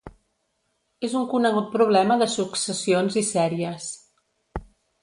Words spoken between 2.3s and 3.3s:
successions i